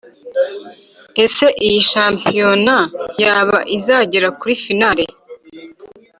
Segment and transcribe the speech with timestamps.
[1.23, 2.77] Ese iyi champiyona
[3.23, 5.03] yabo izagera kuri finale?